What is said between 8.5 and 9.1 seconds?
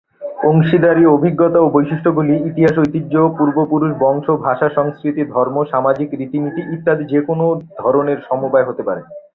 হতে পারে।